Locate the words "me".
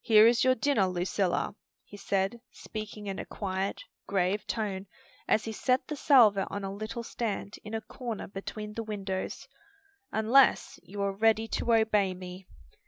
12.12-12.48